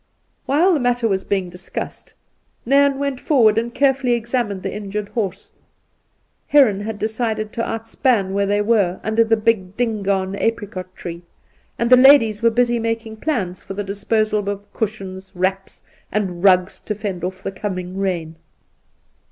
While 0.47 0.73
the 0.73 0.79
matter 0.79 1.07
was 1.07 1.23
being 1.23 1.51
discussed, 1.51 2.15
Nairn 2.65 2.97
went 2.97 3.19
forward 3.21 3.59
and 3.59 3.71
carefully 3.71 4.13
examined 4.13 4.63
the 4.63 4.73
injured 4.73 5.09
horse. 5.09 5.51
Heron 6.47 6.79
had 6.79 6.97
decided 6.97 7.53
to 7.53 7.61
outspan 7.61 8.33
where 8.33 8.47
they 8.47 8.63
were, 8.63 8.99
under 9.03 9.21
a 9.21 9.37
big 9.37 9.77
Dingaan 9.77 10.35
apricot 10.39 10.95
tree, 10.95 11.21
and 11.77 11.87
the 11.91 11.97
ladies 11.97 12.41
were 12.41 12.49
busy 12.49 12.79
making 12.79 13.17
plans 13.17 13.61
for 13.61 13.75
the 13.75 13.83
disposal 13.83 14.49
of 14.49 14.73
cushions, 14.73 15.33
wraps, 15.35 15.83
and 16.11 16.43
rugs 16.43 16.79
to 16.79 16.95
fend 16.95 17.23
off 17.23 17.43
the 17.43 17.51
coming 17.51 17.95
rain. 17.99 18.37